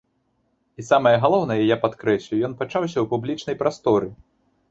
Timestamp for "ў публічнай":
3.01-3.55